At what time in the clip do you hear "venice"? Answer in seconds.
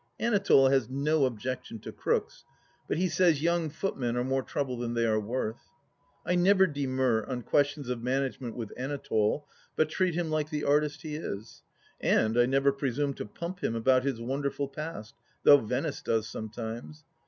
15.57-16.01